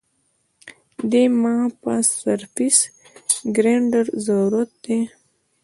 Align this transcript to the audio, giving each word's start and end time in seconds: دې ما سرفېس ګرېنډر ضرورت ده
دې 1.11 1.23
ما 1.41 1.95
سرفېس 2.19 2.77
ګرېنډر 3.55 4.05
ضرورت 4.25 4.69
ده 4.83 4.99